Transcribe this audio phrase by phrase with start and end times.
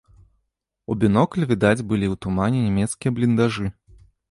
[0.93, 3.67] У бінокль відаць былі ў тумане нямецкія бліндажы.